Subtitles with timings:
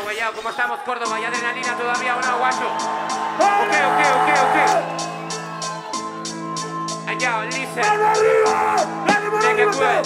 [0.00, 1.20] Yo, ¿cómo estamos, Córdoba?
[1.20, 2.66] ¿Y adrenalina todavía o no, guacho?
[3.38, 4.56] Ok, ok, ok, ok.
[7.20, 7.84] Yo, listen.
[7.86, 8.76] ¡Mano arriba!
[9.06, 10.02] ¡Dale, mano Nigga, arriba!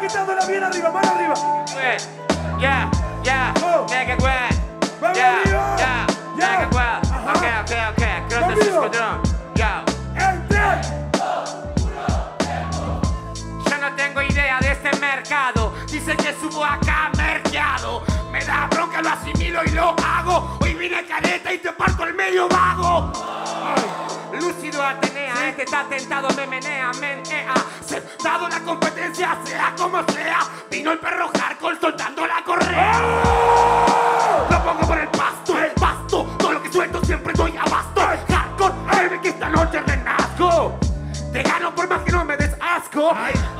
[0.00, 1.34] quitándola bien arriba, mano arriba.
[2.58, 2.90] Yeah,
[3.22, 3.86] yeah, Oh.
[3.88, 4.48] nigga, arriba.
[5.14, 5.42] yeah,
[5.76, 6.06] Ya.
[6.36, 7.00] nigga.
[7.02, 7.30] Ajá.
[7.30, 8.02] Ok, ok, ok.
[8.02, 8.62] Es Conmigo.
[8.62, 9.22] escuadrón.
[9.54, 9.66] Yo.
[10.16, 10.80] ¡Entre!
[13.70, 15.71] Yo no tengo idea de este mercado.
[15.92, 18.02] Dicen que subo acá merkeado.
[18.32, 20.56] Me da bronca, lo asimilo y lo hago.
[20.62, 23.12] Hoy vine careta y te parto el medio vago.
[24.32, 27.52] Lúcido Atenea, este está tentado, me menea, menea.
[27.84, 30.40] Sentado en la competencia, sea como sea.
[30.70, 33.02] Vino el perro hardcore soltando la correa.
[34.50, 36.24] Lo pongo por el pasto, el pasto.
[36.38, 38.00] Todo lo que suelto siempre doy abasto.
[38.30, 40.81] Hardcore, que esta noche renazco.
[41.32, 43.14] Te gano por más que no me des asco.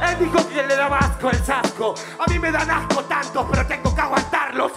[0.06, 1.94] Él dijo que le daba asco el sasco.
[2.18, 4.72] A mí me dan asco tanto, pero tengo que aguantarlos.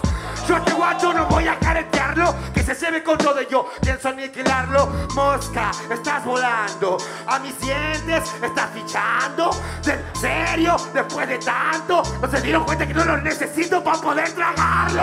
[0.48, 2.34] Yo a este guacho no voy a caretearlo.
[2.54, 4.86] Que se lleve con todo y yo pienso aniquilarlo.
[5.14, 6.96] Mosca, estás volando.
[7.26, 9.50] A mis dientes estás fichando.
[9.84, 10.76] ¿En serio?
[10.94, 12.02] Después de tanto.
[12.22, 15.02] ¿No se dieron cuenta que no los necesito para poder tragarlo?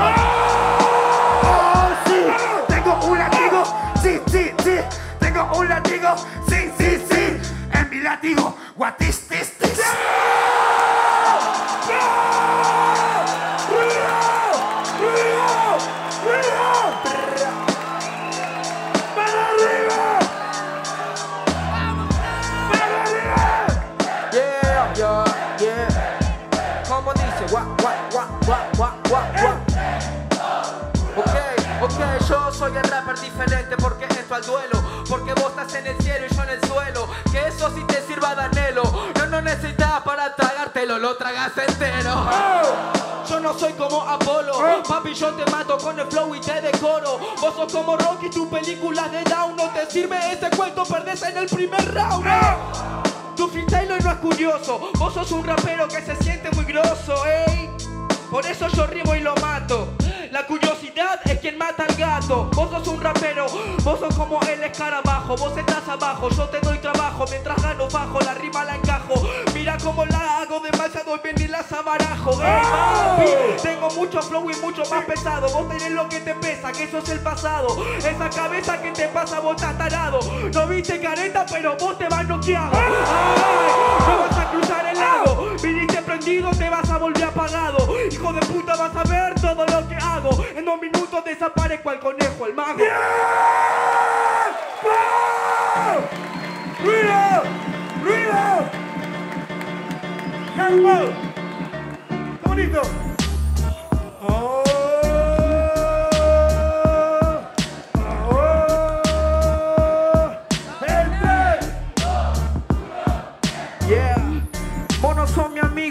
[1.44, 2.26] Oh, sí.
[2.68, 3.64] Tengo un latigo.
[4.02, 4.80] Sí, sí, sí.
[5.20, 6.16] Tengo un latigo.
[6.50, 6.73] Sí.
[7.94, 8.58] Mi latigo.
[8.76, 9.50] What is this?
[9.60, 9.80] this?
[32.54, 34.84] Soy el diferente porque entro al duelo.
[35.08, 37.08] Porque vos estás en el cielo y yo en el suelo.
[37.32, 38.84] Que eso sí te sirva de anhelo.
[39.16, 42.26] No, no necesitas para tragártelo, lo tragas entero.
[43.30, 47.20] Yo no soy como Apolo, papi yo te mato con el flow y te decoro
[47.40, 51.38] Vos sos como Rocky, tu película de down No te sirve ese cuento, perdés en
[51.38, 52.58] el primer round eh.
[53.36, 57.70] Tu freestyle no es curioso Vos sos un rapero que se siente muy grosso, ey
[58.30, 59.94] Por eso yo rimo y lo mato
[60.30, 60.46] La
[61.26, 62.50] es quien mata al gato.
[62.54, 63.46] Vos sos un rapero,
[63.84, 65.36] vos sos como el escarabajo.
[65.36, 67.26] Vos estás abajo, yo te doy trabajo.
[67.30, 69.16] Mientras gano bajo, la rima la encajo.
[69.54, 74.56] Mira cómo la hago demasiado bien y las abarajo ey, papi, Tengo mucho flow y
[74.58, 75.50] mucho más pesado.
[75.50, 77.68] Vos tenés lo que te pesa, que eso es el pasado.
[77.98, 80.20] Esa cabeza que te pasa, vos estás tarado.
[80.54, 82.72] No viste careta, pero vos te vas noqueado.
[82.74, 82.92] Ay,
[84.08, 84.93] no vas a cruzar el
[86.24, 90.46] Te vas a volver apagado Hijo de puta, vas a ver todo lo que hago
[90.56, 92.80] En dos minutos desaparezco al conejo, el mago
[96.82, 97.44] ¡Ruido!
[98.06, 98.70] ¡Ruido!
[102.42, 103.03] ¡Qué bonito!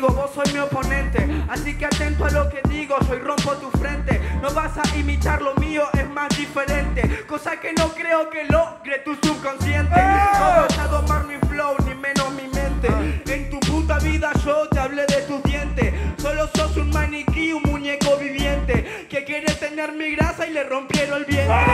[0.09, 1.27] Vos soy mi oponente.
[1.49, 4.21] Así que atento a lo que digo, soy rompo tu frente.
[4.41, 7.25] No vas a imitar lo mío, es más diferente.
[7.27, 9.95] Cosa que no creo que logre tu subconsciente.
[9.95, 12.89] No vas a domar mi flow, ni menos mi mente.
[13.33, 15.95] En tu puta vida yo te hablé de tus dientes.
[16.19, 19.07] Solo sos un maniquí, un muñeco viviente.
[19.09, 21.67] Que quiere tener mi grasa y le rompieron el vientre.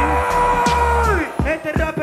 [1.47, 1.98] Este rapero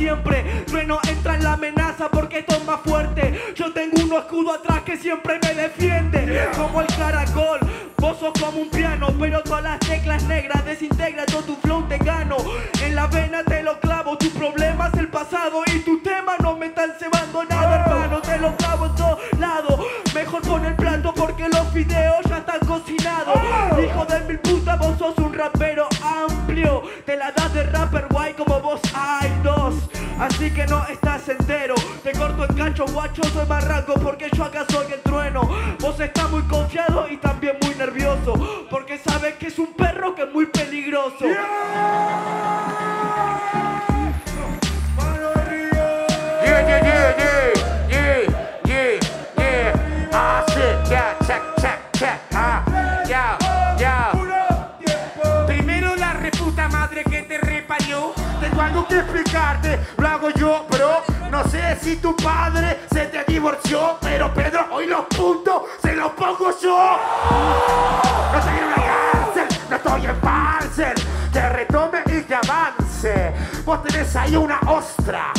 [0.00, 0.64] siempre.
[0.66, 3.38] Trueno entra en la amenaza porque más fuerte.
[3.54, 6.48] Yo tengo uno escudo atrás que siempre me defiende.
[6.56, 7.60] Como el caracol.
[7.98, 11.98] Vos sos como un piano, pero todas las teclas negras desintegra todo tu flow te
[11.98, 12.38] gano.
[12.82, 14.69] En la vena te lo clavo, tu problema
[30.20, 31.74] Así que no estás entero.
[32.04, 35.48] Te corto el cacho, guacho, soy barranco porque yo acá soy el trueno.
[35.80, 38.34] Vos estás muy confiado y también muy nervioso.
[38.68, 41.24] Porque sabes que es un perro que es muy peligroso.
[61.80, 66.98] Si tu padre se te divorció, pero Pedro, hoy los puntos se los pongo yo.
[68.32, 70.94] No estoy en una cárcel, no estoy en cárcel.
[71.32, 73.32] Que retome y que avance.
[73.64, 75.32] Vos tenés ahí una ostra.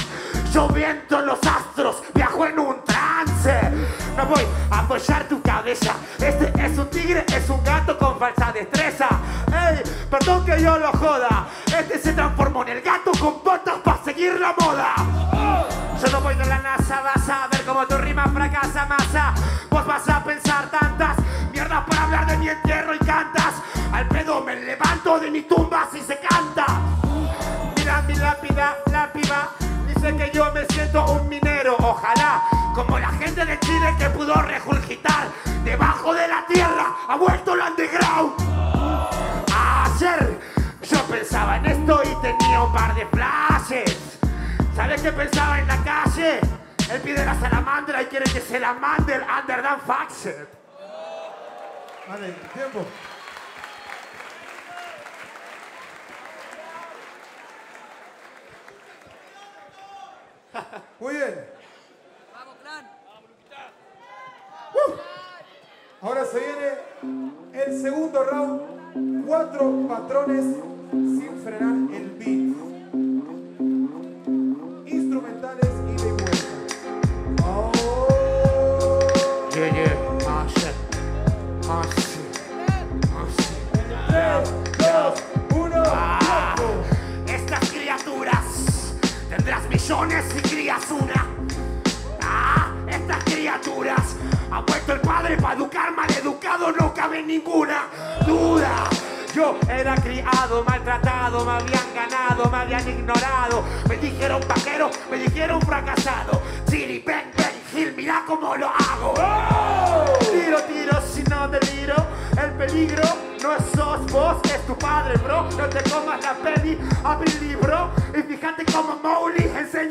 [0.54, 3.60] Yo viento en los astros, viajo en un trance.
[4.16, 5.94] No voy a apoyar tu cabeza.
[6.18, 9.08] Este es un tigre, es un gato con falsa destreza.
[9.48, 11.48] Ey, perdón que yo lo joda.
[11.68, 15.41] Este se transformó en el gato con botas para seguir la moda.
[16.02, 19.34] Yo no voy de la NASA, vas a ver cómo tu rima fracasa masa.
[19.70, 21.16] Vos vas a pensar tantas
[21.52, 23.54] mierdas para hablar de mi entierro y cantas.
[23.94, 26.66] Al pedo me levanto de mi tumba si se canta.
[27.76, 29.50] Mira mi lápida, la piba.
[29.88, 31.76] Dice que yo me siento un minero.
[31.78, 32.42] Ojalá,
[32.74, 35.28] como la gente de Chile que pudo regurgitar
[35.64, 38.34] debajo de la tierra, ha vuelto el underground.
[39.54, 40.40] Ayer
[40.82, 44.21] yo pensaba en esto y tenía un par de flashes.
[44.76, 46.40] ¿Sabes qué pensaba en la calle?
[46.92, 50.48] Él pide la salamandra y quiere que se la mande el Underground Faxer.
[52.08, 52.86] Vale, tiempo.
[61.00, 61.46] Muy bien.
[64.74, 66.06] Uh.
[66.06, 69.26] Ahora se viene el segundo round.
[69.26, 70.71] Cuatro patrones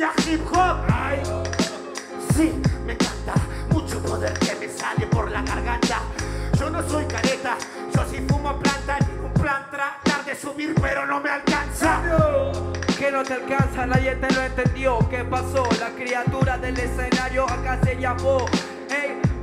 [0.00, 0.78] enseña hip hop.
[0.92, 1.22] Ay,
[2.34, 3.34] sí, me encanta.
[3.70, 6.00] Mucho poder que me sale por la garganta.
[6.58, 7.56] Yo no soy careta,
[7.94, 8.98] yo sí fumo planta.
[9.22, 12.00] Un plan tratar de subir, pero no me alcanza.
[12.98, 14.98] Que no te alcanza, nadie te lo entendió.
[15.08, 15.66] ¿Qué pasó?
[15.78, 18.46] La criatura del escenario acá se llamó.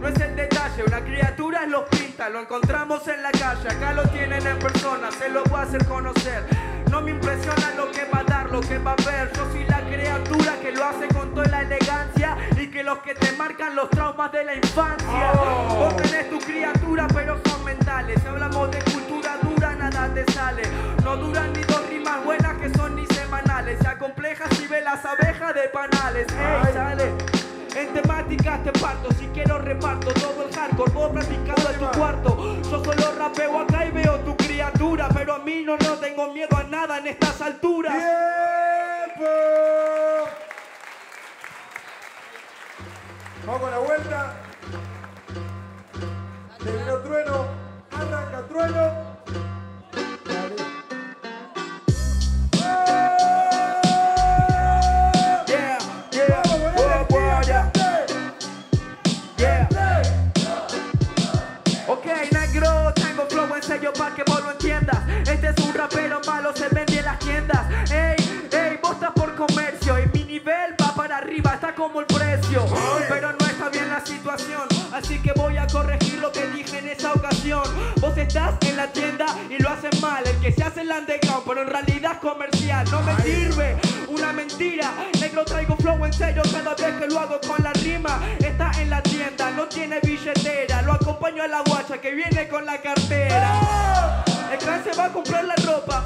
[0.02, 4.04] No es el detalle, una criatura los pinta, lo encontramos en la calle, acá lo
[4.10, 6.46] tienen en persona, se lo voy a hacer conocer.
[6.92, 9.32] No me impresiona lo que va a dar, lo que va a ver.
[9.34, 13.14] Yo soy la criatura que lo hace con toda la elegancia y que los que
[13.16, 15.32] te marcan los traumas de la infancia.
[15.70, 18.22] Vos tenés tu criatura, pero son mentales.
[18.22, 20.62] Si hablamos de cultura dura, nada te sale.
[21.04, 23.80] No duran ni dos rimas buenas que son ni semanales.
[23.80, 26.28] Se acompleja si ve las abejas de panales.
[26.30, 27.27] Ey, sale.
[28.28, 32.62] En temáticas te parto, si quiero reparto todo el hardcore, vos practicando en tu cuarto.
[32.62, 36.58] Yo solo rapeo acá y veo tu criatura, pero a mí no, no tengo miedo
[36.58, 37.94] a nada en estas alturas.
[37.94, 39.31] ¡Tiempo!
[43.46, 44.36] Vamos con la vuelta.
[46.62, 47.46] Terminó trueno.
[47.92, 49.06] Arranca trueno.
[66.38, 67.92] Malo, se vende en las tiendas.
[67.92, 72.06] Ey, ey, vos estás por comercio y mi nivel va para arriba, está como el
[72.06, 72.64] precio.
[73.10, 76.90] Pero no está bien la situación, así que voy a corregir lo que dije en
[76.90, 77.64] esa ocasión.
[78.00, 80.24] Vos estás en la tienda y lo hacen mal.
[80.28, 82.86] El que se hace el underground, pero en realidad es comercial.
[82.92, 83.78] No me sirve,
[84.08, 84.94] una mentira.
[85.20, 88.20] Negro traigo flow en sello cada vez que lo hago con la rima.
[88.40, 90.84] Está en la tienda, no tiene billetera.
[90.84, 94.24] Lo acompaño a la guacha que viene con la cartera.
[94.52, 96.04] El clan se va a comprar la ropa.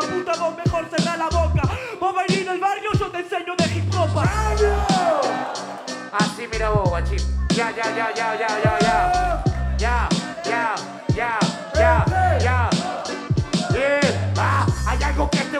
[0.00, 1.62] Puta, vos mejor cerrar la boca.
[2.00, 4.08] Vos venir del barrio, yo te enseño de hip hop.
[6.12, 7.18] Así mira vos, guachín.
[7.50, 9.46] Ya, ya, ya, ya, ya, ya, ya.
[9.78, 10.08] Ya,
[10.44, 10.74] ya,
[11.14, 11.38] ya,
[11.74, 12.70] ya, ya.
[13.72, 14.32] Yeah.
[14.38, 15.58] Ah, hay algo que este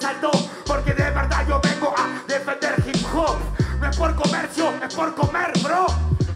[0.00, 0.30] salto,
[0.66, 3.36] porque de verdad yo vengo a defender hip hop.
[3.80, 5.86] No es por comercio, es por comer, bro.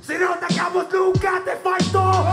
[0.07, 2.25] Si no atacamos nunca te faltó.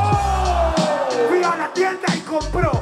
[1.30, 2.77] Fui a la tienda y compró,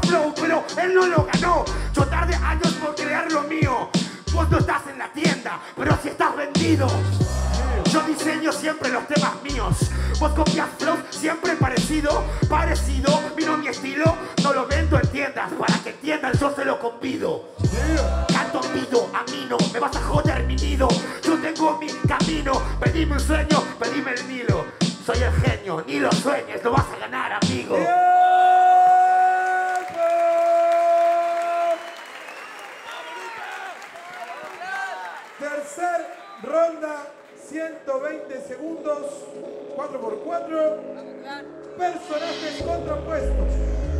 [0.00, 1.64] flow, pero él no lo ganó.
[1.94, 3.90] Yo tardé años por crear lo mío.
[4.32, 6.86] Vos no estás en la tienda, pero si estás vendido.
[7.90, 9.76] Yo diseño siempre los temas míos.
[10.18, 13.22] Vos copias flow siempre parecido, parecido.
[13.36, 15.50] Vino mi estilo, no lo vendo en tiendas.
[15.52, 17.50] Para que entiendan, yo se lo convido.
[18.32, 20.88] Canto pido, a mí no, me vas a joder mi nido.
[21.22, 24.64] Yo tengo mi camino, pedime un sueño, pedime el Nilo.
[25.04, 27.76] Soy el genio, ni lo sueñes, lo vas a ganar, amigo.
[35.74, 36.06] Tercer
[36.42, 37.06] ronda,
[37.48, 39.06] 120 segundos,
[39.74, 40.80] 4x4.
[41.78, 43.91] Personajes contrapuestos.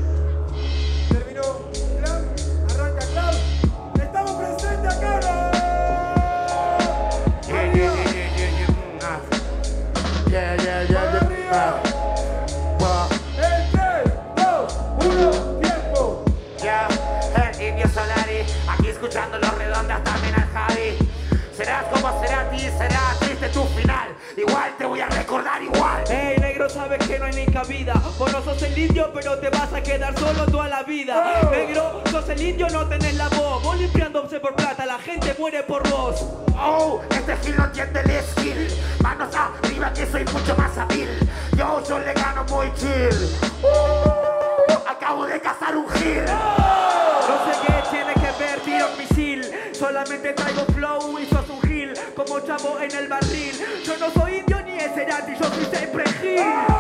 [27.63, 27.95] Cabida.
[28.19, 31.49] Vos no sos el indio, pero te vas a quedar solo toda la vida.
[31.51, 33.63] Negro, sos el indio, no tenés la voz.
[33.63, 36.27] Vos limpiándose por plata, la gente muere por vos.
[36.59, 38.69] Oh, este gil no entiende el skill.
[39.01, 41.09] Manos arriba que soy mucho más hábil.
[41.57, 43.39] Yo, yo le gano muy chill.
[43.63, 46.25] Uh, acabo de cazar un gil.
[46.25, 49.51] No sé qué tiene que ver, tiro un misil.
[49.73, 51.93] Solamente traigo flow y sos un gil.
[52.17, 53.55] Como chavo en el barril.
[53.85, 56.72] Yo no soy indio ni es Cerati, yo soy siempre gil.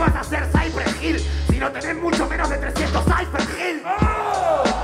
[0.00, 1.22] ¿Qué vas a hacer, Cypher Hill?
[1.50, 3.82] Si no tenés mucho menos de 300 Cypher Hill.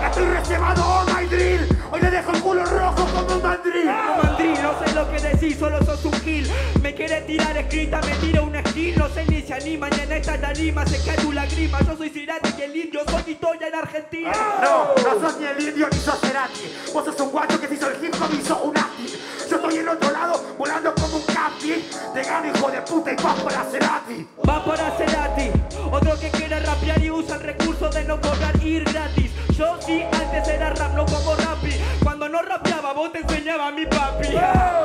[0.05, 1.67] Estoy reservado, oh my drill.
[1.91, 3.87] Hoy le dejo el culo rojo como un mandril.
[3.87, 6.47] No mandrí, no sé lo que decís, solo sos un gil.
[6.83, 8.99] Me quiere tirar escrita, me tira un skill.
[8.99, 11.81] No sé ni si anima, y en esta tarima se cae tu lágrima.
[11.81, 14.33] Yo soy Cerati y el indio soy historia en Argentina.
[14.61, 16.77] No, no sos ni el indio ni sos Cerati.
[16.93, 19.19] Vos sos un guacho que se hizo el hip hop y hizo un acti.
[19.49, 21.89] Yo estoy en otro lado, volando como un capi.
[22.13, 23.65] Te gano, hijo de puta, y vas por la
[26.87, 29.33] que rapear y usa el recurso de no cobrar ir gratis.
[29.57, 31.73] Yo sí antes era rap, no como rapi.
[32.03, 34.29] Cuando no rapeaba, vos te enseñaba a mi papi.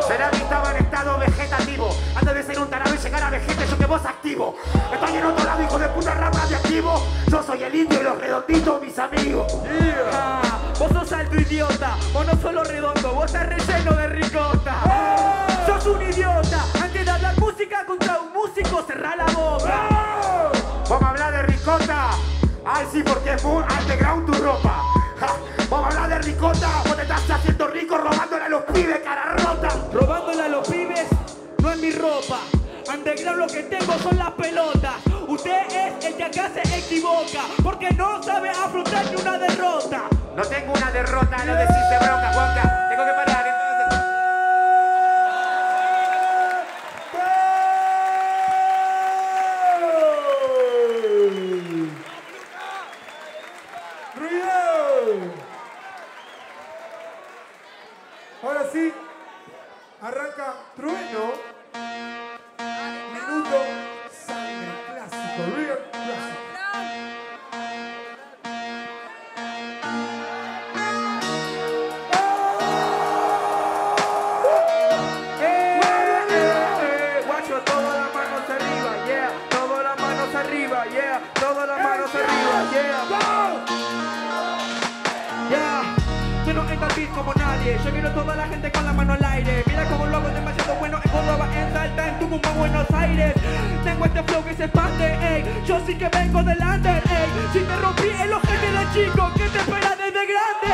[0.08, 1.90] Cerati estaba en estado vegetativo.
[2.16, 4.56] Antes de ser un tarado y llegar a vejete, yo que vos activo.
[4.92, 7.06] Estoy en otro lado, hijo de puta, rap radioactivo.
[7.28, 9.54] Yo soy el indio y los redonditos, mis amigos.
[10.14, 10.42] Ah,
[10.80, 14.76] vos sos alto idiota, vos no solo redondo, vos estás relleno de ricota.
[15.68, 19.88] Sos un idiota, antes de hablar música contra un músico, cerrá la boca.
[19.90, 19.91] De
[21.62, 22.10] ricota.
[22.66, 24.84] Ay, sí, porque muy underground tu ropa.
[25.20, 25.36] Ja,
[25.70, 26.68] Vamos a hablar de ricota.
[26.86, 29.70] Vos te estás haciendo rico robándole a los pibes, cara rota.
[29.94, 31.08] Robándole a los pibes,
[31.62, 32.40] no es mi ropa.
[32.92, 34.96] Underground lo que tengo son las pelotas.
[35.28, 40.02] Usted es el que acá se equivoca, porque no sabe afrontar ni una derrota.
[40.36, 42.88] No tengo una derrota, no decís de bronca, Juanca.
[42.90, 43.51] Tengo que parar
[96.22, 97.30] vengo del under, ey.
[97.54, 100.70] Si te rompí el ojete de chico, ¿qué te espera desde grande?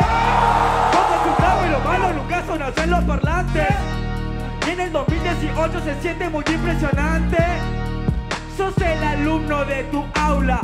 [0.92, 3.76] Todo tu rap y lo malo nunca sonó en los parlantes.
[4.68, 7.38] Y en el 2018 se siente muy impresionante.
[8.58, 10.62] Sos el alumno de tu aula.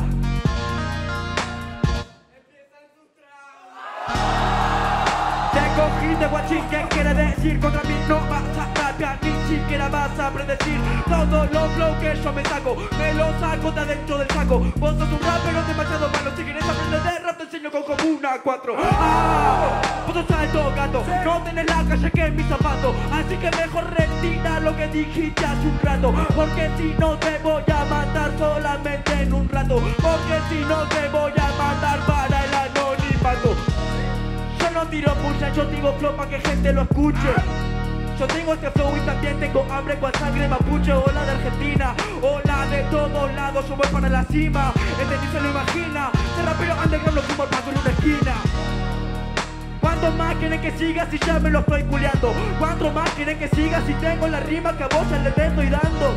[5.54, 7.60] Te cogí de guachín, ¿qué quiere decir?
[7.60, 10.80] Contra mí no vas a rapear, ni siquiera vas a predecir.
[11.08, 14.58] Todos los flow que yo me saco, me los saco de adentro del saco.
[14.76, 18.04] Vos sos un rapero demasiado malo, si quieres aprender de rap te enseño con como
[18.04, 18.76] una cuatro.
[18.78, 23.50] Ah, Vos sos alto gato, no tenés la calle que en mi zapato Así que
[23.50, 28.30] mejor retira lo que dijiste hace un rato Porque si no te voy a matar
[28.38, 33.56] solamente en un rato Porque si no te voy a matar para el anonimato.
[34.58, 35.14] Yo no tiro
[35.84, 37.83] traigo flow para que gente lo escuche.
[38.18, 42.66] Yo tengo este flow y también tengo hambre con sangre mapuche Hola de Argentina, hola
[42.66, 46.74] de todos lados Yo voy para la cima, este ni se lo imagina Se rapero
[46.76, 48.34] underground lo sumo paso en una esquina
[49.80, 52.32] ¿Cuánto más quieren que siga si ya me lo estoy culiando?
[52.60, 55.46] ¿Cuánto más quieren que siga si tengo la rima que a vos ya le te
[55.46, 56.14] estoy dando?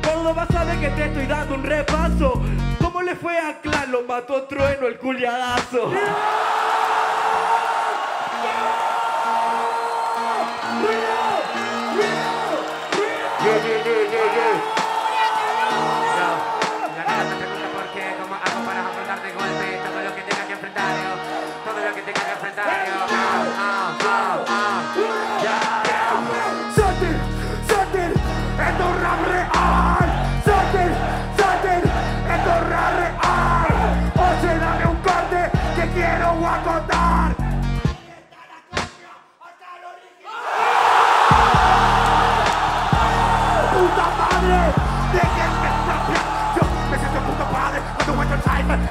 [0.00, 2.40] Todo vas a que te estoy dando un repaso
[2.80, 3.90] ¿Cómo le fue a Clan?
[3.90, 5.92] Lo mató Trueno el culiadazo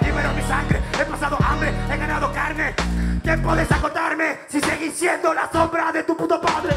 [0.01, 1.73] Libero mi sangre, he pasado hambre,
[3.31, 6.71] ¿Quién podés acotarme si seguís siendo la sombra de tu puto padre?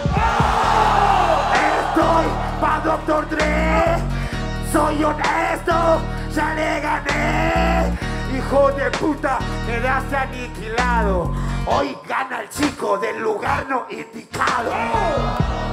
[1.80, 2.26] Estoy
[2.60, 3.96] pa' Doctor Dre.
[4.72, 6.00] Soy honesto,
[6.32, 7.98] ya le gané.
[8.36, 11.34] Hijo de puta, quedaste aniquilado.
[11.66, 14.70] Hoy gana el chico del lugar no indicado.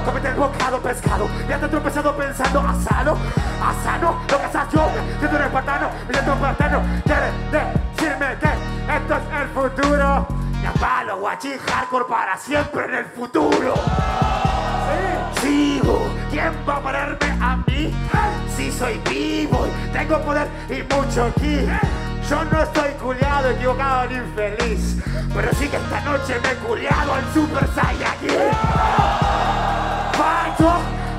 [0.04, 1.28] Comete el bocado pescado.
[1.48, 3.16] Ya te he tropezado pensando asado
[3.62, 8.96] Asano, lo que haces yo Siento un espartano, me siento un espartano Quieres decirme que
[8.96, 13.74] esto es el futuro Ya palo, guachín, hardcore para siempre en el futuro.
[15.40, 17.92] Sigo, ¿quién va a pararme a mí?
[18.56, 21.66] Si soy vivo tengo poder y mucho ki
[22.28, 24.96] Yo no estoy culiado, equivocado ni infeliz
[25.34, 28.30] Pero sí que esta noche me he culiado al Super Saiyajin.
[30.12, 30.72] Falso,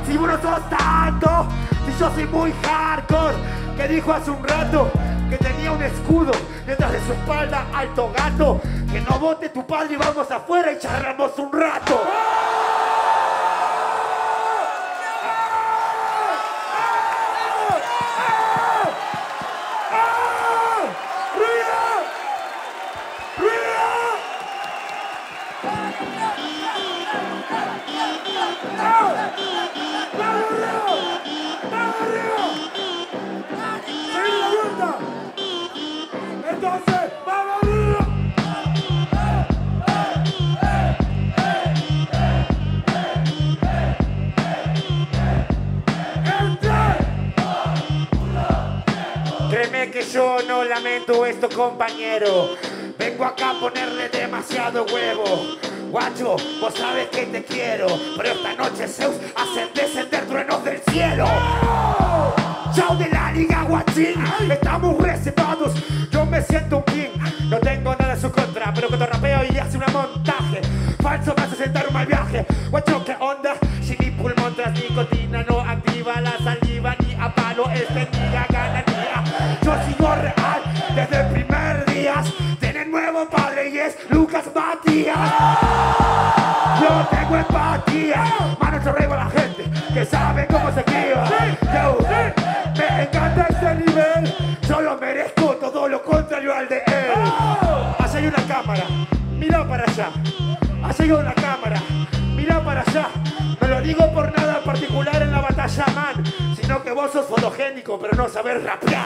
[0.07, 1.47] si vos no sos tanto
[1.85, 3.35] Si yo soy muy hardcore
[3.75, 4.91] Que dijo hace un rato
[5.37, 6.31] que tenía un escudo
[6.65, 8.61] Detrás de su espalda, alto gato
[8.91, 12.01] Que no vote tu padre y vamos afuera y charlamos un rato
[51.21, 52.55] esto, compañero.
[52.97, 55.23] Vengo acá a ponerle demasiado huevo.
[55.91, 61.25] Guacho, vos sabes que te quiero, pero esta noche Zeus hace descender truenos del cielo.
[62.75, 64.15] Chao de la liga, guachín.
[64.49, 65.73] Estamos reservados.
[66.11, 67.19] Yo me siento un king.
[67.47, 70.61] No tengo nada en su contra, pero cuando rapeo y hace un montaje.
[70.99, 72.07] Falso me hace sentar un mal
[83.63, 85.17] nuevo padre y es Lucas Matías.
[86.81, 88.23] Yo tengo empatía,
[88.59, 91.25] mano sobre la gente que sabe cómo se esquiva.
[91.73, 91.97] Yo,
[92.75, 94.35] me encanta este nivel,
[94.67, 97.13] yo lo merezco todo lo contrario al de él.
[97.99, 98.83] Allá hay una cámara,
[99.37, 100.09] mira para allá.
[100.83, 101.81] Allá hay una cámara,
[102.35, 103.07] mira para allá.
[103.61, 106.23] No lo digo por nada particular en la batalla, man,
[106.59, 109.05] sino que vos sos fotogénico, pero no sabés rapear.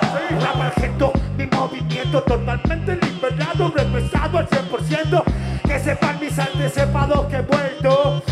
[0.00, 1.27] Soy rap argento, mi
[1.58, 5.22] movimiento totalmente liberado, repesado al 100%.
[5.64, 8.22] Que sepan mis antepasados que he vuelto.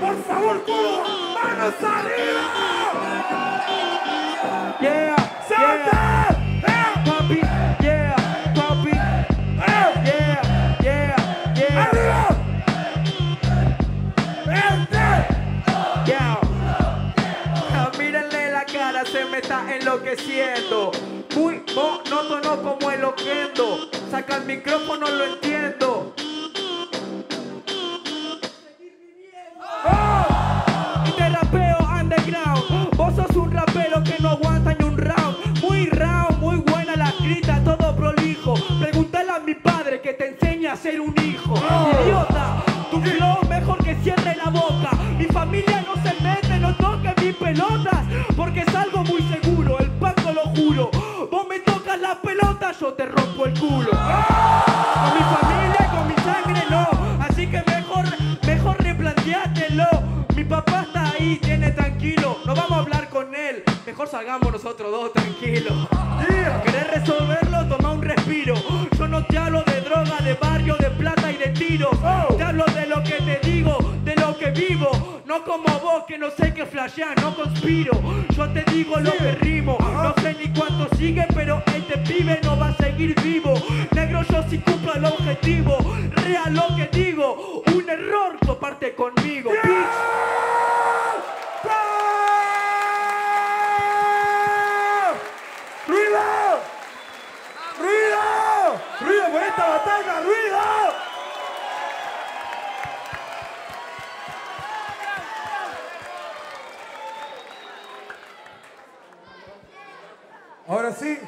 [0.00, 2.43] Por favor, culo, manos arriba.
[19.34, 20.92] Me está enloqueciendo.
[21.34, 23.90] Muy monótono como el loquendo.
[24.08, 26.14] Saca el micrófono, lo entiendo.
[31.06, 32.96] Y te rapeo underground.
[32.96, 35.60] Vos sos un rapero que no aguanta ni un round.
[35.62, 38.54] Muy round, muy buena la escrita, todo prolijo.
[38.80, 41.54] Pregúntale a mi padre que te enseña a ser un hijo.
[42.04, 44.90] Idiota, tu flow mejor que cierre la boca.
[45.18, 48.04] Mi familia no se mete, no toque mi pelotas,
[48.36, 48.64] porque
[52.00, 53.90] Las pelotas, yo te rompo el culo.
[53.90, 56.88] Con mi familia, con mi sangre no,
[57.22, 58.04] así que mejor,
[58.46, 59.86] mejor replanteátelo.
[60.34, 64.90] Mi papá está ahí, tiene tranquilo, no vamos a hablar con él, mejor salgamos nosotros
[64.90, 65.88] dos tranquilos.
[66.64, 67.68] ¿Querés resolverlo?
[67.68, 68.54] Toma un respiro.
[68.98, 71.96] Yo no te hablo de droga, de barrio, de plata y de tiros.
[72.36, 73.78] Te hablo de lo que te digo,
[74.54, 75.20] vivo.
[75.26, 78.00] No como vos que no sé qué flashear, no conspiro.
[78.36, 79.76] Yo te digo lo que rimo.
[79.80, 83.54] No sé ni cuánto sigue, pero este pibe no va a seguir vivo.
[83.92, 85.78] Negro, yo sí cumplo el objetivo.
[86.16, 87.62] Real lo que digo.
[87.74, 89.50] Un error comparte conmigo.
[95.86, 96.20] ¡Ruido!
[97.78, 98.80] ¡Ruido!
[99.00, 100.20] ¡Ruido por esta batalla!
[100.22, 101.03] ¡Ruido!
[110.66, 111.18] Ahora sí.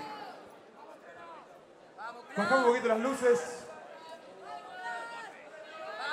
[2.36, 3.66] Bajamos un poquito las luces.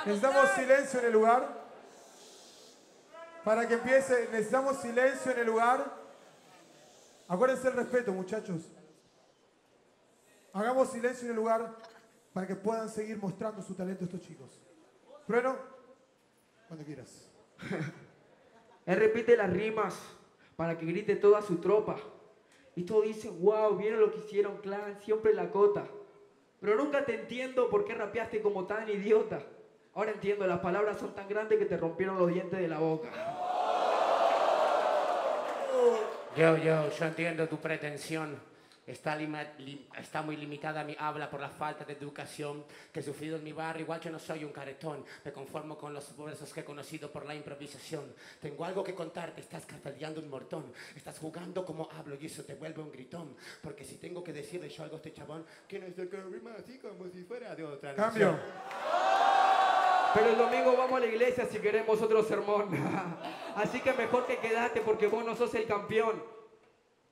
[0.04, 1.64] Necesitamos silencio en el lugar.
[3.42, 5.84] Para que empiece, necesitamos silencio en el lugar.
[7.28, 8.62] Acuérdense el respeto, muchachos.
[10.52, 11.74] Hagamos silencio en el lugar
[12.32, 14.60] para que puedan seguir mostrando su talento estos chicos.
[15.26, 15.56] Trueno,
[16.68, 17.26] cuando quieras.
[18.86, 19.94] Él repite las rimas
[20.56, 21.96] para que grite toda su tropa.
[22.76, 25.86] Y todos dicen, wow, vieron lo que hicieron, clan, siempre la cota.
[26.60, 29.40] Pero nunca te entiendo por qué rapeaste como tan idiota.
[29.94, 33.08] Ahora entiendo, las palabras son tan grandes que te rompieron los dientes de la boca.
[36.36, 38.36] Yo, yo, yo entiendo tu pretensión.
[38.86, 43.52] Está, muy limitada mi habla por la falta de educación que he sufrido en mi
[43.52, 43.84] barrio.
[43.84, 47.24] Igual yo no soy un caretón, me conformo con los versos que he conocido por
[47.24, 48.14] la improvisación.
[48.40, 50.70] Tengo algo que contarte, estás cartaleando un mortón.
[50.94, 53.34] Estás jugando como hablo y eso te vuelve un gritón.
[53.62, 56.16] Porque si tengo que decirle yo algo a este chabón, que no es de que
[56.18, 58.38] rima así como si fuera de otra Cambio.
[60.12, 62.68] Pero el domingo vamos a la iglesia si queremos otro sermón.
[63.56, 66.22] Así que mejor que quedate porque vos no sos el campeón.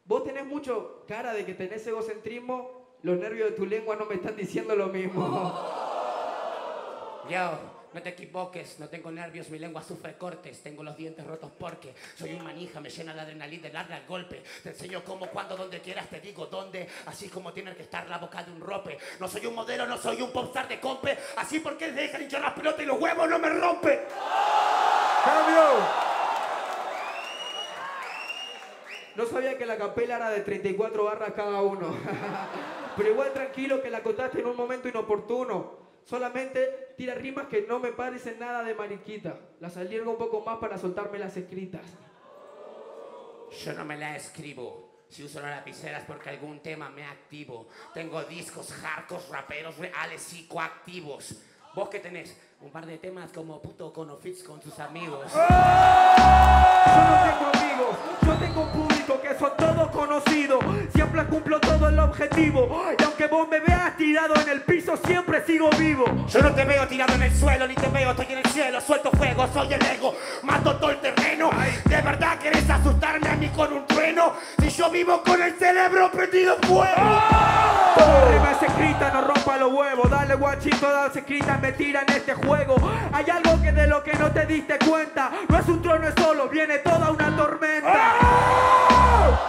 [0.05, 2.83] Vos tenés mucho cara de que tenés egocentrismo.
[3.03, 5.23] Los nervios de tu lengua no me están diciendo lo mismo.
[7.31, 7.59] Yo,
[7.93, 11.95] no te equivoques, no tengo nervios, mi lengua sufre cortes, tengo los dientes rotos porque
[12.17, 14.43] soy un manija, me llena la adrenalina de darle al golpe.
[14.63, 18.19] Te enseño cómo, cuando, donde quieras, te digo dónde, así como tiene que estar la
[18.19, 18.99] boca de un rope.
[19.21, 22.55] No soy un modelo, no soy un popstar de compe, así porque dejan hinchar las
[22.55, 24.07] pelotas y los huevos no me rompe.
[25.25, 26.12] Cambio.
[29.17, 31.95] No sabía que la capela era de 34 barras cada uno.
[32.97, 35.83] Pero igual tranquilo que la contaste en un momento inoportuno.
[36.05, 39.39] Solamente tira rimas que no me parecen nada de mariquita.
[39.61, 41.83] Las aliergo un poco más para soltarme las escritas.
[43.65, 44.91] Yo no me la escribo.
[45.09, 47.69] Si uso las lapiceras porque algún tema me activo.
[47.93, 51.37] Tengo discos hardcore, raperos reales psicoactivos.
[51.75, 52.37] ¿Vos qué tenés?
[52.61, 55.33] Un par de temas como puto con fits con tus amigos.
[55.33, 55.57] Yo no
[57.25, 58.92] tengo amigos, yo tengo que
[59.43, 60.65] son todos conocidos.
[60.95, 62.85] Siempre cumplo todo el objetivo.
[62.97, 66.05] Y aunque vos me veas tirado en el piso, siempre sigo vivo.
[66.29, 68.81] Yo no te veo tirado en el suelo, ni te veo, estoy en el cielo,
[68.81, 71.51] suelto fuego, soy el ego, mato todo el terreno.
[71.85, 74.35] ¿De verdad querés asustarme a mí con un trueno?
[74.61, 77.21] Si yo vivo con el cerebro prendido fuego.
[77.97, 80.09] Todo rima es escrita, no rompa los huevos.
[80.09, 82.77] Dale guachito, todas escritas me tiran este juego.
[83.13, 85.33] Hay algo que de lo que no te diste cuenta.
[85.49, 88.92] No es un trono, es solo, viene toda una tormenta.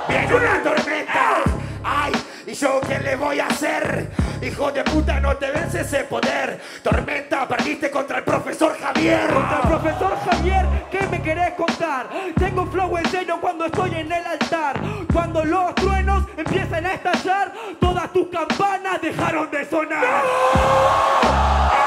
[0.08, 1.44] Viene una tormenta.
[1.84, 2.14] Ay,
[2.48, 4.12] ¿y yo qué le voy a hacer?
[4.42, 6.62] Hijo de puta, no te ves ese poder.
[6.82, 9.34] Tormenta, perdiste contra el profesor Javier.
[9.34, 12.10] Contra el profesor Javier, ¿qué me querés contar?
[12.38, 14.76] Tengo flow en serio cuando estoy en el altar.
[15.14, 20.24] Cuando los truenos empiezan a estallar, todas tus campanas dejaron de sonar.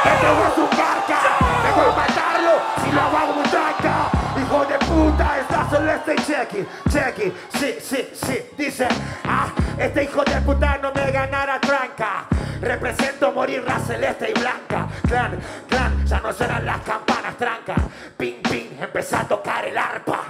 [0.04, 1.20] Este no es un barca,
[1.62, 4.15] mejor matarlo si lo hago muy tranca.
[4.40, 8.38] Hijo de puta, está celeste y checky, checky, sí, sí, sí.
[8.56, 8.86] Dice,
[9.24, 12.26] ah, este hijo de puta no me ganará tranca.
[12.60, 14.88] Represento morir la celeste y blanca.
[15.06, 17.74] Clan, clan, ya no serán las campanas tranca.
[18.16, 20.20] Ping, ping, empezá a tocar el arpa.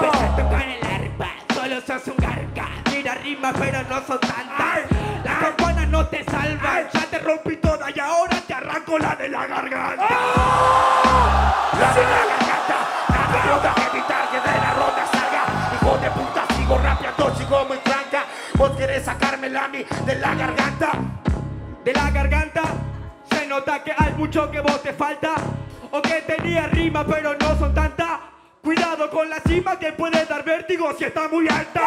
[0.00, 2.68] Empecé a tocar el arpa, solo sos un garca.
[2.90, 4.80] Mira rimas, pero no son tantas.
[5.24, 9.28] Las campanas no te salvan, ya te rompí toda y ahora te arranco la de
[9.28, 10.08] la garganta.
[11.78, 12.51] La de la garganta,
[18.62, 20.92] Vos querés sacármela a mí de la garganta.
[21.84, 22.62] De la garganta
[23.28, 25.34] se nota que hay mucho que vos te falta.
[25.90, 28.20] O que tenía rima, pero no son tantas.
[28.62, 31.80] Cuidado con la cima que puede dar vértigo si está muy alta.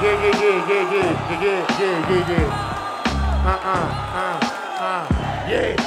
[0.00, 2.48] Yeah, yeah, yeah, yeah, yeah, yeah, yeah, yeah, yeah, yeah.
[3.44, 4.40] Ah, ah, ah,
[4.80, 5.85] ah, yeah.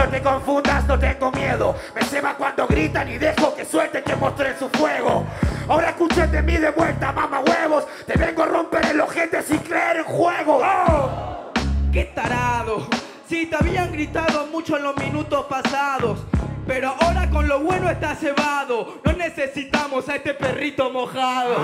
[0.00, 1.76] No te confundas, no tengo miedo.
[1.94, 5.26] Me ceba cuando gritan y dejo que suelten que mostré su fuego.
[5.68, 7.86] Ahora escuchen de mí de vuelta, mama huevos.
[8.06, 10.62] Te vengo a romper el ojete sin creer en juego.
[10.64, 11.52] ¡Oh!
[11.92, 12.88] ¡Qué tarado!
[13.28, 16.20] Si te habían gritado mucho en los minutos pasados.
[16.66, 19.00] Pero ahora con lo bueno está cebado.
[19.04, 21.56] No necesitamos a este perrito mojado.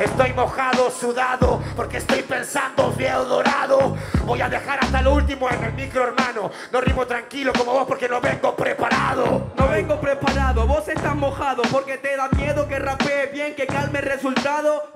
[0.00, 3.98] Estoy mojado, sudado, porque estoy pensando viejo dorado.
[4.24, 6.50] Voy a dejar hasta lo último en el micro, hermano.
[6.72, 9.52] No rimo tranquilo como vos porque no vengo preparado.
[9.58, 13.98] No vengo preparado, vos estás mojado porque te da miedo que rapee bien, que calme
[13.98, 14.90] el resultado.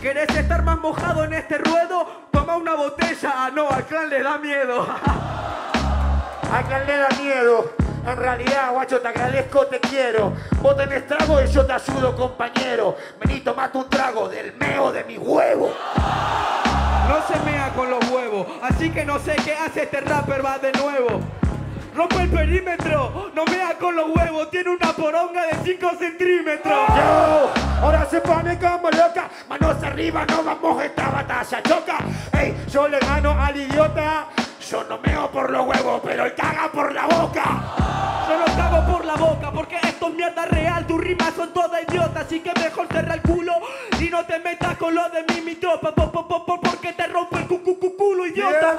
[0.00, 2.06] ¿Querés estar más mojado en este ruedo?
[2.30, 3.32] Toma una botella.
[3.34, 4.86] Ah, no, al clan le da miedo.
[6.50, 7.85] A quien le da miedo.
[8.06, 10.32] En realidad, guacho, te agradezco, te quiero.
[10.62, 12.96] Vos tenés trago y yo te ayudo, compañero.
[13.18, 15.72] Vení, tomate un trago del meo de mi huevo.
[17.08, 20.58] No se mea con los huevos, así que no sé qué hace este rapper, va
[20.58, 21.20] de nuevo.
[21.96, 26.88] Rompe el perímetro, no mea con los huevos, tiene una poronga de 5 centímetros.
[26.88, 27.50] Yo,
[27.82, 29.28] ahora se pone como loca.
[29.48, 31.62] Manos arriba, no vamos a esta batalla.
[31.62, 31.98] Choca,
[32.38, 34.26] ey, yo le gano al idiota.
[34.70, 37.85] Yo no meo por los huevos, pero él caga por la boca.
[38.90, 42.52] Por la boca porque esto es mierda real, tus rimas son todas idiotas, así que
[42.58, 43.52] mejor cerra el culo
[43.98, 46.92] y no te metas con lo de mí, mi tropa, po, po, po, po, porque
[46.92, 48.76] te rompo el cu, cu, cu, culo, idiota.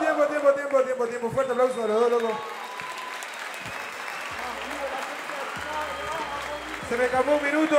[0.00, 1.30] Tiempo, tiempo, tiempo, tiempo, tiempo.
[1.30, 2.30] Fuerte aplauso a los dos, locos.
[6.88, 7.76] Se me escapó un minuto.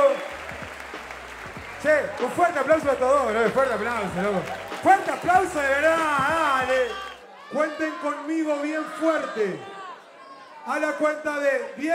[1.82, 3.50] Che, un fuerte aplauso a todos, bro.
[3.50, 4.42] Fuerte aplauso, loco.
[4.82, 6.88] Fuerte aplauso de verdad, dale.
[7.52, 9.73] Cuenten conmigo bien fuerte.
[10.66, 11.94] A la cuenta de 10.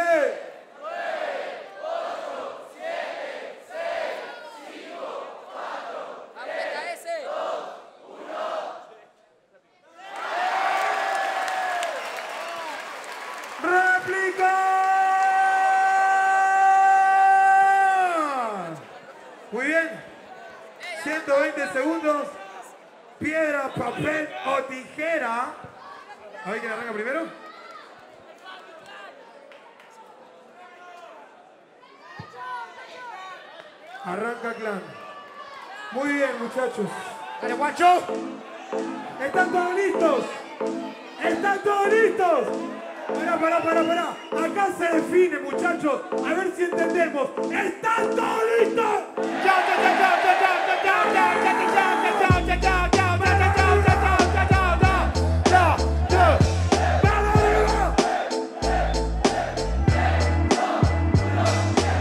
[13.62, 14.56] ¡Réplica!
[19.52, 20.04] Muy bien.
[21.04, 22.28] 120 segundos.
[23.20, 25.54] Piedra, papel o tijera.
[26.46, 27.50] A ver quién arranca primero.
[34.06, 34.82] Arranca clan.
[35.92, 36.32] Muy bien,
[36.80, 36.90] muchachos.
[37.42, 38.04] Dale, guacho.
[39.26, 40.26] ¿Están todos listos?
[41.24, 42.48] ¿Están todos listos?
[43.14, 44.46] Pará, pará, pará, pará.
[44.46, 46.02] Acá se define, muchachos.
[46.26, 47.30] A ver si entendemos.
[47.52, 48.86] ¿Están todos listos?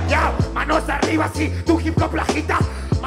[0.09, 2.59] Ya, manos arriba, sí, tu hip hop la agita.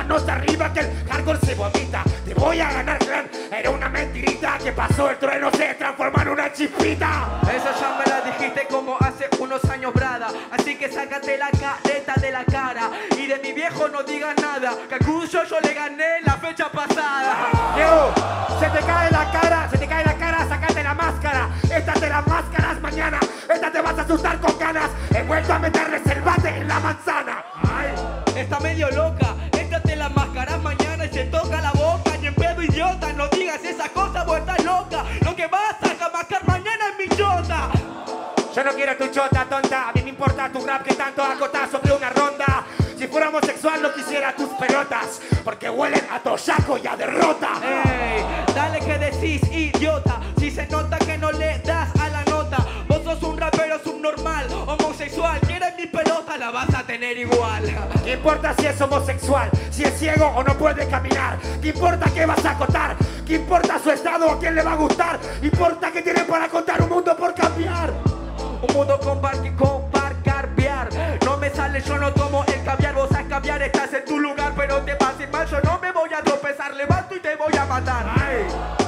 [0.02, 2.04] Manos arriba que el hardcore se vomita.
[2.26, 3.30] Te voy a ganar, clan.
[3.52, 7.40] Era una mentirita que pasó el trueno, se transformó en una chispita.
[7.44, 10.30] Eso ya me la dijiste como hace unos años, Brada.
[10.50, 12.90] Así que sácate la careta de la cara.
[13.16, 14.74] Y de mi viejo no digas nada.
[14.90, 17.36] Que al Cuyo yo le gané la fecha pasada.
[17.76, 18.12] Diego,
[18.60, 21.50] se te cae la cara, se te cae la cara, sacate la máscara.
[21.70, 23.20] Estas te las máscaras mañana.
[23.54, 24.90] Esta te vas a asustar con ganas.
[25.14, 27.46] He vuelto a meter reservate en la manzana.
[27.72, 28.22] Ay.
[28.36, 29.36] Está medio loca.
[31.21, 32.17] Se toca la boca.
[32.19, 35.05] Ni en pedo idiota, no digas esa cosa, vos estás loca.
[35.21, 37.69] Lo que vas a mascar mañana es mi chota.
[38.55, 41.71] Yo no quiero tu chota tonta, a mí me importa tu rap que tanto acotas
[41.71, 42.65] sobre una ronda.
[42.97, 47.49] Si fuera homosexual no quisiera tus pelotas, porque huelen a toyaco y a derrota.
[47.63, 50.19] Ey, dale que decís, idiota.
[50.38, 52.57] Si se nota que no le das a la nota,
[52.88, 55.40] vos sos un rapero subnormal, homosexual.
[55.82, 57.63] Mi pelota, la vas a tener igual.
[58.04, 61.39] ¿Qué importa si es homosexual, si es ciego o no puede caminar?
[61.60, 62.96] ¿Qué importa qué vas a contar?
[63.26, 65.20] ¿Qué importa su estado o a quién le va a gustar?
[65.41, 67.91] ¿Importa qué tiene para contar un mundo por cambiar?
[68.62, 70.02] Un mundo con bar, con bar.
[71.26, 72.94] No me sale, yo no tomo el caviar.
[72.94, 75.48] Vos a caviar, estás en tu lugar, pero te vas a ir mal.
[75.48, 78.06] Yo no me voy a tropezar, levanto y te voy a matar.
[78.20, 78.46] Ay,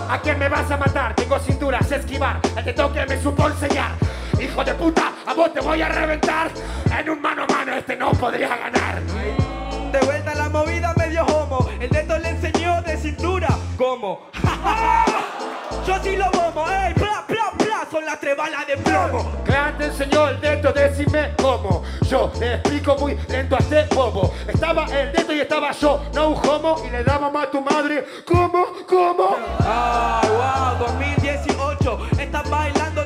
[0.09, 1.15] ¿A quién me vas a matar?
[1.15, 2.39] Tengo cintura, sé esquivar.
[2.55, 3.91] El que toque me supo enseñar.
[4.39, 5.11] Hijo de puta,
[5.51, 6.51] te voy a reventar.
[6.97, 9.01] En un mano a mano este no podría ganar.
[9.01, 11.69] De vuelta la movida medio homo.
[11.79, 13.49] El dedo le enseñó de cintura.
[13.77, 14.27] ¿Cómo?
[15.87, 19.33] Yo sí lo bomo, ey, pla, pla, pla, son las tres balas de plomo.
[19.43, 21.83] Clan te enseñó el dedo, decime cómo.
[22.03, 24.33] Yo le explico muy lento a este bobo.
[24.47, 26.81] Estaba el dedo y estaba yo, no un homo.
[26.87, 28.05] Y le daba más a tu madre.
[28.25, 28.65] ¿Cómo?
[28.87, 29.35] ¿Cómo?
[29.59, 33.05] Ay, wow, 2018, están bailando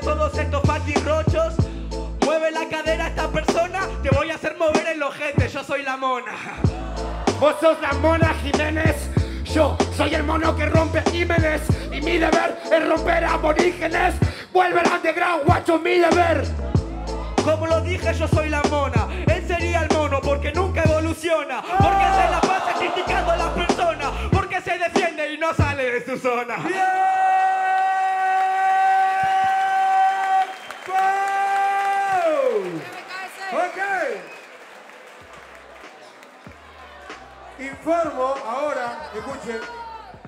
[4.04, 6.32] todos estos mona.
[7.40, 9.10] Vos sos la mona Jiménez.
[9.54, 11.62] Yo soy el mono que rompe Jiménez.
[11.92, 14.16] Y mi deber es romper aborígenes.
[14.54, 16.46] Vuelve al underground, guacho, mi deber.
[17.44, 19.08] Como lo dije, yo soy la mona.
[19.28, 21.62] Él sería el mono porque nunca evoluciona.
[21.62, 24.12] Porque se la pasa criticando a las personas.
[24.32, 26.56] Porque se defiende y no sale de su zona.
[26.56, 27.17] Ok.
[37.88, 39.62] Informo ahora, escuchen,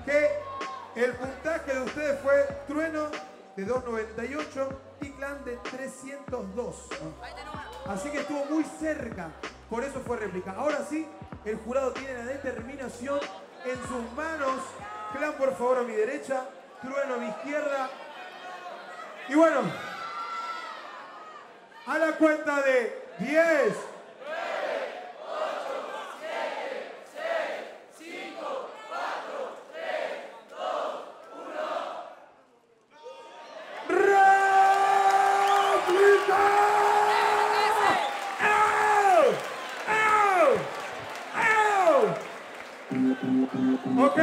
[0.06, 0.30] que
[0.96, 3.10] el puntaje de ustedes fue Trueno
[3.54, 6.88] de 298 y Clan de 302.
[7.86, 9.28] Así que estuvo muy cerca,
[9.68, 10.52] por eso fue réplica.
[10.52, 11.06] Ahora sí,
[11.44, 13.20] el jurado tiene la determinación
[13.66, 14.62] en sus manos.
[15.12, 16.46] Clan, por favor, a mi derecha,
[16.80, 17.90] Trueno a mi izquierda.
[19.28, 19.60] Y bueno,
[21.86, 23.76] a la cuenta de 10,
[43.70, 44.18] Ok.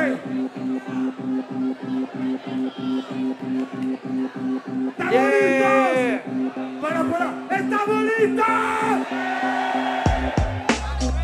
[6.82, 7.28] ¡Para, para!
[7.52, 8.48] ¡Estamos listos!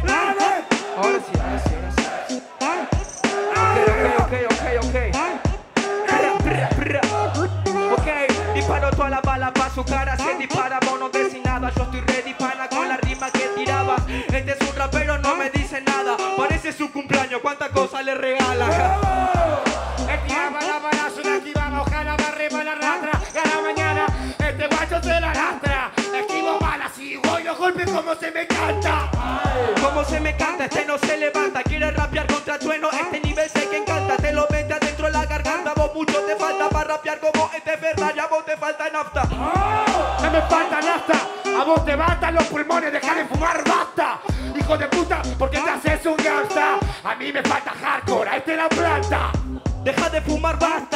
[0.06, 0.50] ¡Dale!
[0.96, 2.42] Ahora sí, ahora sí, ahora sí.
[4.20, 4.98] Ok, ok, ok, ok.
[6.08, 7.02] Prra, prra, prra.
[7.92, 8.08] Ok,
[8.54, 10.16] disparo toda la bala pa' su cara.
[10.16, 11.72] Se dispara, mono designada.
[11.76, 12.98] Yo estoy ready, pana, con la
[28.16, 29.10] se me canta.
[29.82, 31.64] Como se me canta, este no se levanta.
[31.64, 34.18] Quiere rapear contra trueno, este nivel sé que encanta.
[34.18, 35.74] Te lo mete adentro la garganta.
[35.76, 38.14] Vos mucho te falta para rapear como este es verdad.
[38.16, 39.24] Ya vos te falta nafta.
[40.24, 44.20] No me falta nafta, a vos te bastan los pulmones, deja de fumar, basta.
[44.56, 46.80] Hijo de puta, porque te haces un gangsta.
[47.04, 49.32] A mí me falta hardcore, a este la planta.
[49.84, 50.93] Deja de fumar, basta.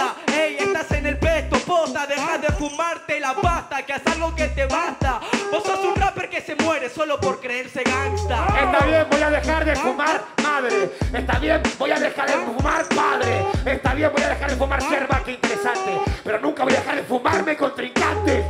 [2.08, 5.20] Deja de fumarte la pasta, que haz algo que te basta.
[5.52, 8.48] Vos sos un rapper que se muere solo por creerse gangsta.
[8.48, 10.92] Está bien, voy a dejar de fumar, madre.
[11.14, 13.46] Está bien, voy a dejar de fumar, padre.
[13.66, 16.00] Está bien, voy a dejar de fumar yerba, qué interesante.
[16.24, 18.46] Pero nunca voy a dejar de fumarme contrincante.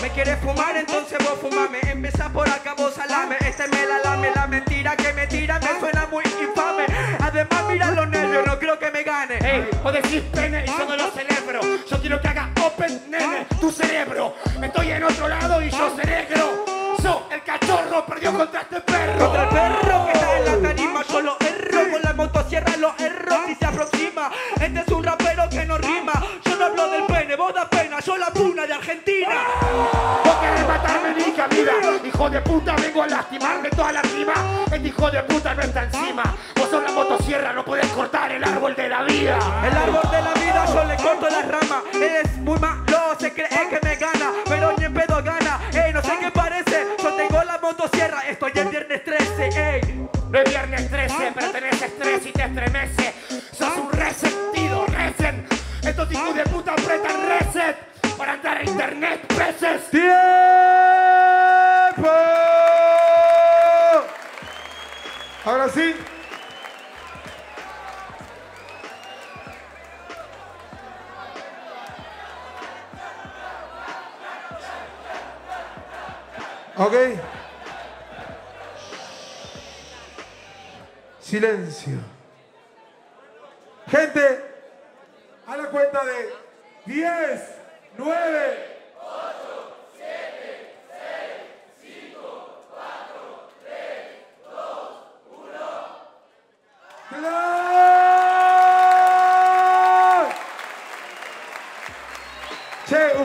[0.00, 0.76] ¿Me quieres fumar?
[0.76, 1.80] Entonces vos fumame.
[1.90, 3.36] Empezá por acá, vos salame.
[3.40, 6.86] Este me la lame, la mentira que me tira me suena muy infame.
[7.20, 9.38] Además, mira los nervios, no creo que me gane.
[9.38, 11.37] Ey, vos decís pene y yo no lo celebro.
[13.18, 14.34] Nene, tu cerebro.
[14.62, 16.64] Estoy en otro lado y yo cerebro.
[17.02, 19.18] So, el cachorro perdió contra este perro.
[19.18, 21.92] Contra el perro que está en la tarima, yo lo erro.
[21.92, 24.30] Con la motosierra lo erro si se aproxima.
[24.60, 26.12] Este es un rapero que no rima.
[26.44, 28.00] Yo no hablo del pene, vos da pena.
[28.00, 29.28] Yo la puna de Argentina.
[30.24, 31.24] Vos querés matarme, ni
[31.56, 31.72] vida.
[32.04, 34.34] Hijo de puta, vengo a lastimarme toda la rima.
[34.66, 36.24] Este hijo de puta no está encima.
[36.56, 39.38] Vos sos la motosierra, no podés cortar el árbol de la vida.
[39.64, 41.82] El árbol de la vida yo le corto las ramas.
[41.94, 42.87] Es muy malo,
[43.18, 43.47] se cree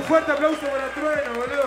[0.03, 1.62] fuerte aplauso para Trueno, boludo.